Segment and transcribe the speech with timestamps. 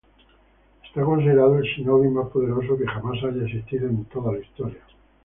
[0.95, 4.81] Es considerado el shinobi más poderoso que jamás haya existido en toda la historia.